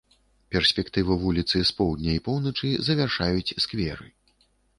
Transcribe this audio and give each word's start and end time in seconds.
Перспектыву 0.53 1.17
вуліцы 1.23 1.57
з 1.71 1.75
поўдня 1.81 2.11
і 2.21 2.25
поўначы 2.29 2.73
завяршаюць 2.89 3.55
скверы. 3.67 4.07